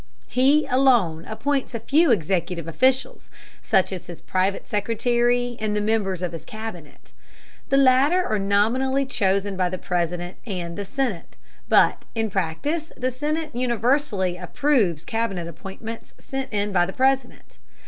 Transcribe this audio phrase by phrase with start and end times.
[0.27, 3.29] He alone appoints a few executive officials,
[3.61, 7.11] such as his private secretary and the members of his Cabinet.
[7.69, 11.37] The latter are nominally chosen by the President and the Senate,
[11.69, 17.59] but in practice the Senate universally approves Cabinet appointments sent in by the President.